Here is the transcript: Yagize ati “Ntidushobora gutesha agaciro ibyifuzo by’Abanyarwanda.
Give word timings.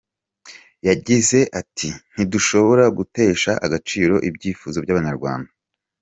Yagize 0.87 1.39
ati 1.61 1.89
“Ntidushobora 2.13 2.83
gutesha 2.97 3.51
agaciro 3.65 4.15
ibyifuzo 4.29 4.77
by’Abanyarwanda. 4.83 5.49